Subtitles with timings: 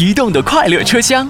[0.00, 1.28] 移动的快乐车厢，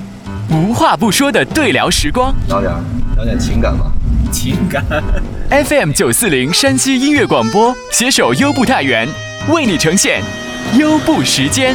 [0.48, 2.32] 无话不说的对聊时光。
[2.46, 2.72] 聊点
[3.16, 3.90] 聊点情感吧。
[4.30, 4.84] 情感。
[5.50, 9.08] FM 九四零山西音乐广播携手优步太原，
[9.48, 10.22] 为你呈现
[10.78, 11.74] 优步时间。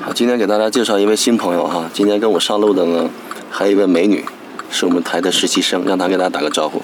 [0.00, 1.84] 好，今天给大家介绍一位新朋友哈。
[1.92, 3.10] 今天跟我上路的呢，
[3.50, 4.24] 还有一位美女，
[4.70, 6.82] 是我们台的实习生，让她给大家打个招呼。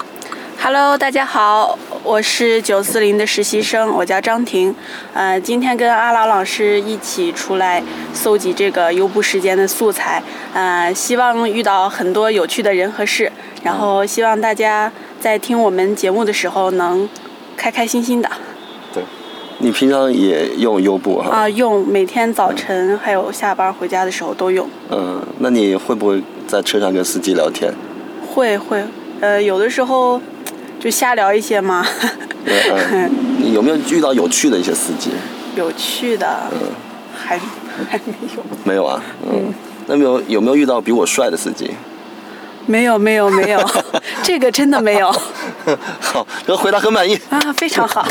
[0.61, 4.73] Hello，大家好，我是九四零的实习生，我叫张婷。
[5.13, 7.81] 呃，今天跟阿老老师一起出来
[8.11, 10.21] 搜集这个优步时间的素材，
[10.51, 13.31] 呃，希望遇到很多有趣的人和事，
[13.63, 17.07] 然后希望大家在听我们节目的时候能
[17.55, 18.29] 开开心心的
[18.91, 19.03] 对，
[19.59, 21.29] 你平常也用优步哈？
[21.29, 27.71] 啊、用每天早晨还有下班回家的时候都用，嗯，那你会不会在车上跟司机聊天？
[28.27, 28.83] 会会，
[29.19, 30.19] 呃，有的时候
[30.81, 31.85] 就瞎聊一些吗，
[32.45, 32.53] 嗯
[32.91, 35.11] 嗯，你有没有遇到有趣的一些司机？
[35.55, 36.57] 有趣的嗯，
[37.13, 37.37] 还
[37.87, 38.43] 还没有。
[38.63, 38.99] 没有啊。
[39.31, 39.53] 嗯，
[39.85, 41.69] 那没有有没有遇到比我帅的司机？
[42.65, 43.63] 没有没有没有，
[44.23, 45.11] 这个真的没有
[45.99, 47.15] 好，这个回答很满意。
[47.29, 48.03] 啊，非常好。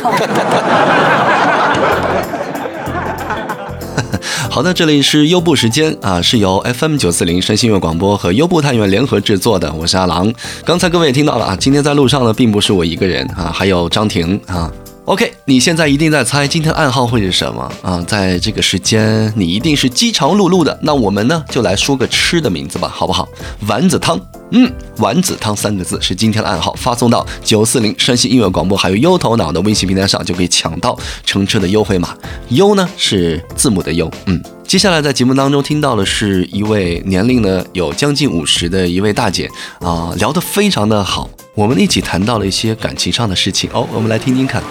[4.50, 10.30] 好的，这里是优步时间啊，是由 FM 九四零山西音乐广播和优步探员联合制作的，我是阿郎。
[10.64, 14.68] 刚才各位也听到了啊，今天在路上呢，并不是我一个人啊，还有张婷啊。
[15.10, 18.00] OK，你现在一定在猜今天暗号会是什么啊？
[18.06, 20.78] 在这个时间，你一定是饥肠辘辘的。
[20.82, 23.28] 那我们呢，就来说个吃的名字吧，好不好？
[23.66, 24.20] 丸子汤，
[24.52, 32.16] 嗯，丸子汤三个字是今天的暗号，发送到九四零山西音乐广播还有优头脑的微信平台上，就可以抢到乘车的优惠码。
[32.50, 34.40] 优呢是字母的优，嗯。
[34.64, 39.50] 接下来在节目当中听到的是一位年龄呢有将近五十的一位大姐
[39.80, 44.62] 啊、聊得非常的好，我们一起谈到了一些感情上的事情哦，我们来听听看。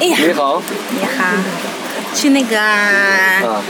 [0.00, 0.62] 哎呀，你好，
[0.92, 1.24] 你好，
[2.14, 3.60] 去那个啊，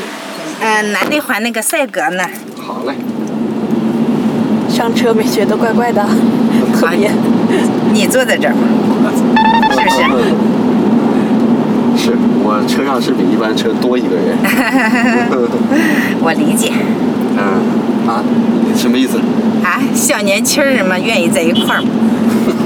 [0.61, 2.31] 呃南内环那个赛格那儿，
[2.65, 2.95] 好嘞，
[4.69, 6.07] 上车没觉得怪怪的，
[6.79, 7.11] 特别。
[7.93, 8.61] 你坐在这儿吗？
[9.73, 9.91] 是不
[11.99, 12.01] 是？
[12.01, 12.13] 是
[12.45, 14.39] 我车上是比一般车多一个人。
[16.23, 16.71] 我理解
[17.37, 17.43] 嗯
[18.09, 18.23] 啊，
[18.77, 19.19] 什么意思？
[19.65, 21.89] 啊，小年轻人嘛，愿意在一块儿嘛。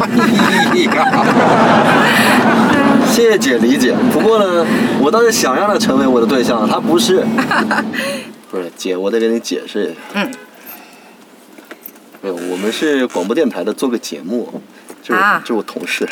[3.14, 3.94] 谢谢姐理解。
[4.12, 4.66] 不过呢，
[5.00, 7.24] 我倒是想让他成为我的对象，他不是。
[8.50, 9.94] 不是姐，我得给你解释一下。
[10.14, 10.34] 嗯。
[12.20, 14.60] 没有，我们是广播电台的，做个节目。
[15.00, 16.04] 就是我、啊这是我同事。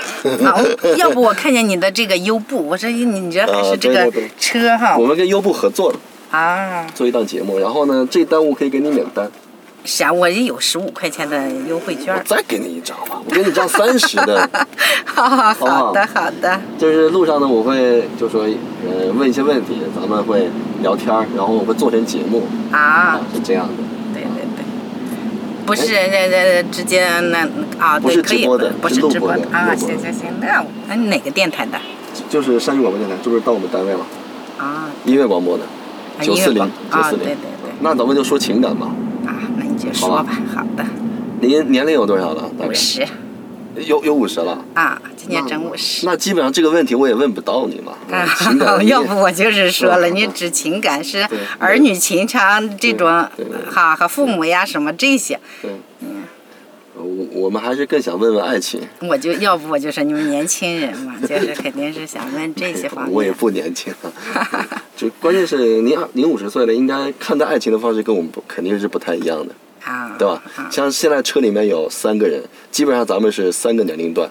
[0.44, 0.56] 啊，
[0.96, 4.08] 要不我看见你的这个优步，我说你你这还是这个
[4.38, 5.98] 车哈我们跟优步合作了，
[6.30, 6.86] 啊？
[6.94, 7.58] 做一档节目。
[7.58, 9.28] 然后呢，这单我可以给你免单，
[9.84, 12.14] 是啊，我也有十五块钱的优惠券。
[12.14, 14.48] 我再给你一张吧，我给你一张三十的。
[15.04, 20.48] 好好好好的好的，就是路上呢，我会就说呃问一些问题，咱们会
[20.82, 23.74] 聊天儿，然后我会做成节目啊，是这样的。
[24.14, 24.64] 对对对，
[25.66, 27.46] 不是那那直接那
[27.78, 31.78] 啊，不是直播的不是直播的啊，行行行，那那你哪个电台的
[32.30, 34.06] 就是山西广播电台，这不是到我们单位吗，
[34.58, 34.88] 啊？
[35.04, 37.24] 音乐广播的，啊九四零九四零。
[37.24, 38.88] 对对对，那咱们就说情感吧。
[39.92, 40.84] 说吧，好的，
[41.40, 42.50] 您年龄有多少了？
[42.58, 43.06] 五十
[43.74, 44.62] 有有五十了。
[44.74, 46.04] 啊，今年整五十。
[46.04, 47.94] 那基本上这个问题我也问不到你嘛。
[48.10, 48.26] 啊
[48.84, 51.26] 要不我就是说了， 你指情感是
[51.58, 53.08] 儿女情长这种
[53.70, 55.70] 哈和父母呀什么这些，对。
[56.94, 58.80] 我我们还是更想问问爱情。
[59.00, 63.12] 我就要不我就是你们年轻人嘛，就是肯定是想问这些方面。
[63.12, 63.92] 我也不年轻
[64.34, 69.54] 啊，就关键是您您五十岁了，应该看待爱情的方式跟我们不肯定是不太一样的。
[69.92, 70.42] 啊，对吧？
[70.56, 70.68] 啊？
[70.70, 74.30] 像现在车里面有三个人，基本上咱们是三个年龄段，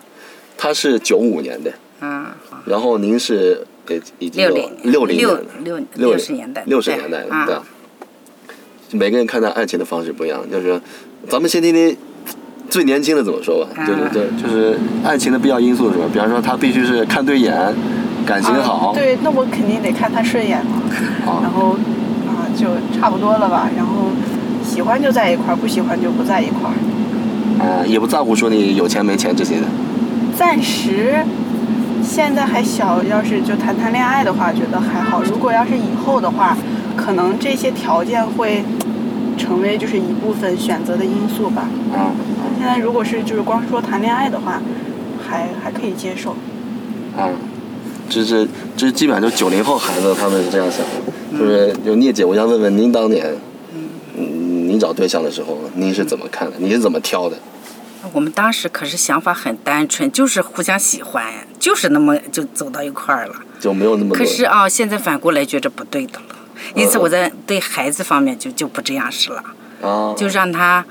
[0.58, 2.26] 他是九五年的，嗯，
[2.66, 4.50] 然后您是呃已经有
[4.84, 7.46] 六零六六六十年代六十年代的，啊。
[7.46, 7.64] 对吧？
[8.94, 10.82] 每个人看待爱情的方式不一样，就是
[11.30, 11.96] 咱们先听听
[12.70, 16.04] 最年轻的怎么说吧，啊就是对，就是爱情的必要因素是吧？
[16.12, 17.74] 比方说他必须是看对眼，
[18.26, 20.82] 感情好，啊对，那我肯定得看他顺眼嘛，
[21.26, 21.42] 好。
[21.42, 21.78] 然后
[22.28, 24.11] 啊就差不多了吧，然后
[24.72, 26.74] 喜欢就在一块儿，不喜欢就不在一块儿。
[27.60, 29.68] 呃，也不在乎说你有钱没钱这些的，
[30.38, 31.18] 暂时
[32.02, 35.22] 现在还小，要是就谈谈恋爱的话，觉得还好。
[35.24, 36.58] 如果要是以后的话，
[36.96, 38.64] 可能这些条件会
[39.38, 41.68] 成为就是一部分选择的因素吧。
[41.94, 42.16] 嗯，
[42.58, 44.62] 现在如果是就是光说谈恋爱的话，
[45.28, 46.34] 还还可以接受。
[47.18, 47.30] 嗯，
[48.10, 48.48] 就是
[48.78, 53.28] 这基本上就九零后孩子他们是这样想的，就是就聂姐，我想问问您当年，
[54.82, 56.58] 找对象的时候，您是怎么看的？
[56.58, 57.38] 你是怎么挑的？
[58.12, 61.24] 我们当时可是想法很单纯，就是互相喜欢，
[61.60, 63.36] 就是那么就走到一块儿了。
[63.60, 64.18] 就没有那么多。
[64.18, 66.36] 可是啊，现在反过来觉着不对的了，
[66.74, 69.44] 因此我在对孩子方面就就不这样式了，
[69.84, 70.84] 啊，就让他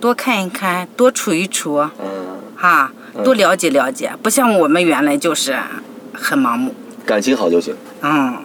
[0.00, 2.90] 多看一看，多处一处，嗯，哈，
[3.22, 5.58] 多了解了解，不像我们原来就是
[6.14, 6.74] 很盲目，
[7.04, 7.76] 感情好就行。
[8.00, 8.38] 嗯。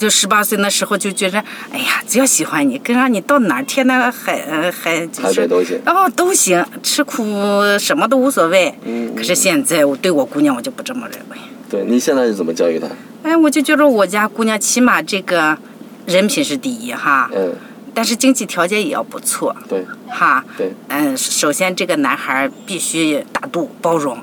[0.00, 1.38] 就十八岁那时候就觉着，
[1.70, 5.42] 哎呀，只要喜欢你，跟上你到哪儿天南海呃海就是。
[5.84, 7.22] 哦都行，吃苦
[7.78, 8.74] 什么都无所谓。
[8.84, 11.36] 嗯可是现在我对我姑娘我就不这么认为。
[11.68, 12.88] 对你现在是怎么教育她？
[13.22, 15.58] 哎，我就觉着我家姑娘起码这个
[16.06, 17.52] 人品是第一哈，嗯，
[17.92, 20.42] 但是经济条件也要不错对哈。
[20.56, 24.16] 对嗯，首先这个男孩必须大度包容，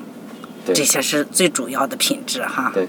[0.66, 2.72] 对这些是最主要的品质哈。
[2.74, 2.88] 对，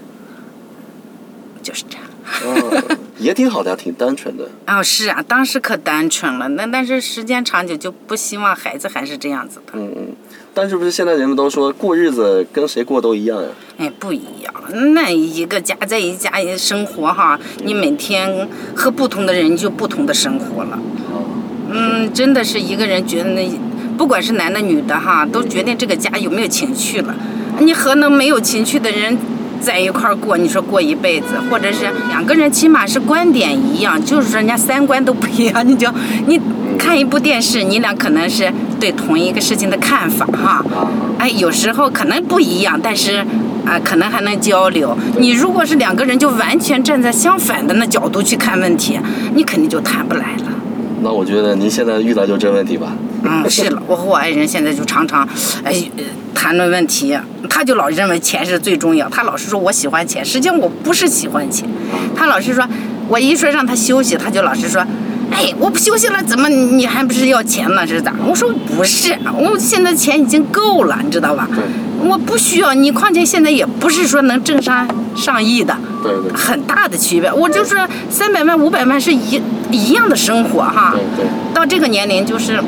[1.62, 2.04] 就是这样。
[2.44, 4.48] 嗯，也挺好的，挺单纯的。
[4.66, 9.72] 哦，是啊，当时可单纯了，那但是时间长久就不希望孩子还是这样子的。
[9.74, 10.08] 嗯嗯，
[10.54, 13.48] 但是不是现在人们都说过日子跟谁过都一样呀？
[13.78, 14.54] 哎，不一样。
[14.94, 20.78] 那一个家在一家也生活哈，你每天和不同的人就不同的生活了。
[21.72, 23.48] 嗯，真的是一个人觉得那，
[23.96, 27.14] 不管是男的女的哈，都决定这个家有没有情趣了。
[27.60, 29.16] 你和那没有情趣的人
[29.60, 35.88] 在一块儿过，你说过一辈子，或者是两个人起码是观点一样，就是说人家三观都不一样，你就
[36.26, 36.40] 你
[36.78, 40.64] 看一部电视，你俩可能是对同一个事情的看法哈。
[41.18, 43.24] 哎，有时候可能不一样，但是
[43.66, 44.96] 啊、可能还能交流。
[45.18, 48.98] 你如果是两个人就完全站在相反的那角度去看问题，
[49.34, 50.49] 你肯定就谈不来了。
[51.02, 52.92] 那我觉得您现在遇到就这问题吧。
[53.22, 55.26] 嗯，是了，我和我爱人现在就常常，
[55.64, 56.04] 哎，呃
[56.34, 57.16] 谈论问题，
[57.48, 61.68] 他就老认为钱是最重要，他老是说我喜欢钱，实际上我不是喜欢钱，
[62.16, 62.66] 他老是说，
[63.08, 64.80] 我一说让他休息，他就老是说，
[65.30, 67.86] 哎，我不休息了，怎么你还不是要钱呢？
[67.86, 68.14] 是咋？
[68.26, 71.48] 我说不是，我现在钱已经够了，你知道吧？
[72.02, 77.30] 我不需要你，况且现在也不是说能挣上上亿的，对对很大的区别。
[77.30, 79.38] 我就说三百万、五百万是一
[79.70, 80.92] 一样的生活哈。
[80.94, 82.62] 对对到这个年龄就是，哎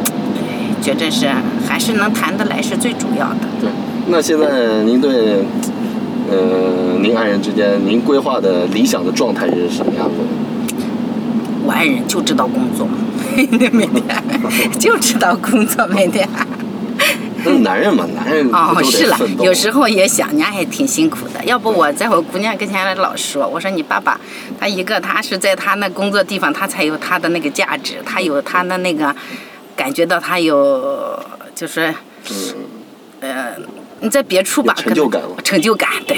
[0.81, 1.29] 觉得是
[1.69, 3.37] 还是能谈得来是最主要的。
[3.61, 3.71] 对。
[4.09, 5.45] 那现在您对，
[6.31, 10.15] 呃，您爱人之间，您规划的理想的状态是什么样的？
[11.65, 12.89] 我爱人就知道工作，
[13.37, 14.03] 每天
[14.81, 16.29] 就知道工作，每天。
[17.45, 19.19] 那男人嘛，男人哦是了？
[19.41, 21.45] 有时候也想，人家还挺辛苦的。
[21.45, 24.21] 要不我在我姑娘跟前老说，我说你爸爸，
[24.59, 29.15] 他一个他是在他那工作地方，他才有他的那个价值，他有他的那个
[29.75, 31.19] 感觉到他有
[31.55, 31.95] 就是，
[33.21, 33.55] 呃，
[34.01, 36.17] 你在别处吧，成就感成就感，对。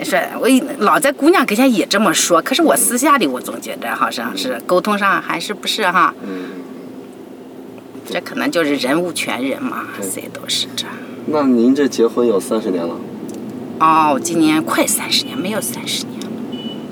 [0.00, 0.48] 是我
[0.78, 6.14] 老在姑娘跟前也这么说，可是我私下里我总觉得好像是沟通上还是不是哈，
[8.10, 10.94] 这可能就是人无全人嘛，谁都是这样。
[11.26, 12.94] 那您这结婚有三十年了，
[13.80, 16.26] 哦，今年快三十年，没有三十年了。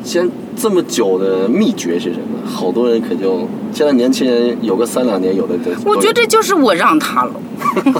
[0.05, 2.39] 先这么久的秘诀是什么？
[2.47, 7.33] 好多人可就现在年轻人有个三两年，有的都我觉得就是我让他了，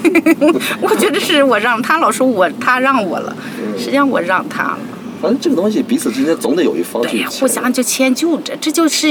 [0.83, 3.35] 我觉得是我让他，老说我他让我了，
[3.79, 4.79] 实际上我让他了。
[5.21, 9.09] 反正这个东西彼此之间总得有一方去对，互相就迁就着，这就是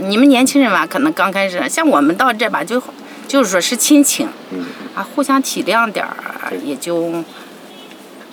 [0.00, 2.82] 你们年轻人吧，可能刚开始，像我们到这吧，就
[3.26, 4.64] 就是说是亲情，嗯
[4.94, 7.24] 啊，互相体谅点儿，也就是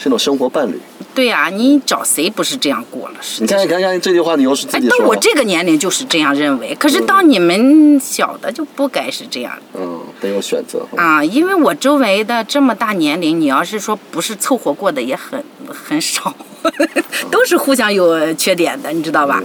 [0.04, 0.80] 那种生活伴侣。
[1.16, 3.16] 对呀、你找谁不是这样过了？
[3.22, 10.86] 是你看，你看，看这句话，你又是自哎，己说我这个年龄就是这样认为，可是到你们小的就不该是这样嗯，得有选择。
[10.98, 16.34] 啊，因为我周围的这么大年龄，你要是说不是凑合过的也很很少，
[17.30, 19.42] 都是互相有缺点的，你知道吧？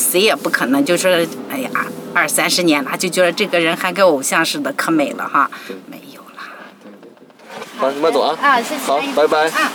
[0.00, 1.10] 谁也不可能就说，
[1.50, 1.70] 哎呀，
[2.14, 5.50] 二三十年了就觉得这个人还跟偶像似的，可美了哈，
[5.86, 6.42] 没有啦。
[7.76, 8.36] 好，慢走啊。
[8.40, 8.80] 啊，谢谢。
[8.80, 9.48] 好，拜拜。
[9.50, 9.70] 啊。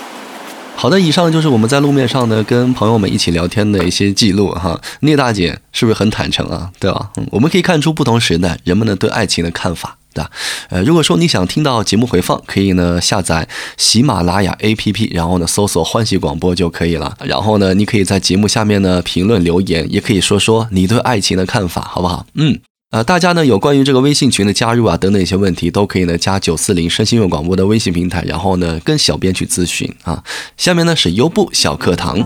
[0.76, 4.80] 好的，以上就是我们在路面上呢跟朋友们一起聊天的一些记录哈。
[5.02, 6.70] 聂大姐是不是很坦诚啊？
[6.80, 7.12] 对吧？
[7.16, 9.98] 嗯，我们可以看出不同时代人们呢对爱情的看法。
[10.16, 10.26] 对？
[10.70, 17.16] 呃，如果说你想听到节目回放，可以呢下载喜马拉雅 APP，然后呢搜索“欢喜广播”就可以了。
[17.24, 22.26] 然后呢，你可以在节目下面呢评论留言，也可以说说你对爱情的看法，好不好？
[22.36, 22.60] 嗯。
[22.92, 30.24] 呃，大家呢有关于这个微信群的加入啊等等一些问题，都可以呢加九四零声心悦广播的微信平台，然后呢跟小编去咨询啊。
[30.56, 32.18] 下面呢是优步小课堂。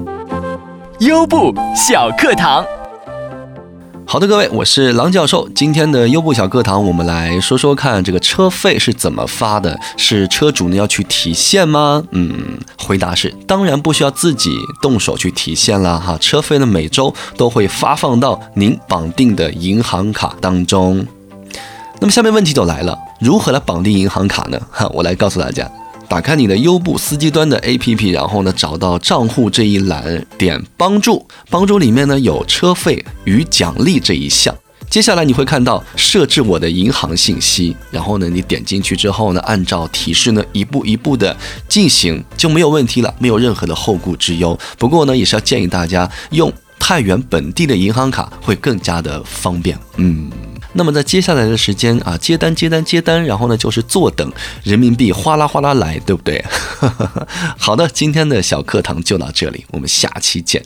[0.99, 2.78] 优步小课堂。
[4.11, 5.47] 好的，各位，我是郎教授。
[5.49, 9.79] 今天的优步小课堂，我们来说说看这个车费是怎么发的？
[9.97, 12.03] 是车主呢要去提现吗？
[12.09, 16.17] 嗯，回答是，当然不需要自己动手去提现啦哈。
[16.17, 21.05] 车费呢每周都会发放到您绑定的银行卡当中。
[21.99, 24.59] 那么下面问题就来了，如何来绑定银行卡呢？
[24.71, 25.69] 哈，我来告诉大家。
[26.09, 34.53] 打开你的优步司机端的 APP，然后呢，找到账户这一栏，点帮助，帮助里面呢有车费与奖励这一项。
[34.89, 41.37] 接下来你会看到设置我的银行信息，然后呢，你点进去之后呢，按照提示呢一步一步的
[41.67, 44.57] 进行就没有问题了，没有任何的后顾之忧。
[44.79, 49.77] 不过呢，也是要建议大家用太原本地的银行卡会更加的方便。
[49.97, 50.31] 嗯。
[50.73, 54.31] 那么在接下来的时间啊，接单接单接单，然后呢就是坐等
[54.63, 56.43] 人民币哗啦哗啦来，对不对？
[57.57, 60.63] 好的，今天的小课堂就到这里，我们下期见。